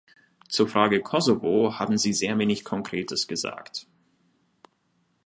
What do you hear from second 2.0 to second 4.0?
sehr wenig Konkretes gesagt.